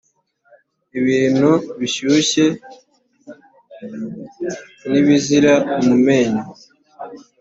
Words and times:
ibintu 0.99 1.49
bishyushye 1.79 2.45
ni 4.89 4.97
ibizira 5.01 5.53
mu 5.85 5.95
menyo 6.05 6.43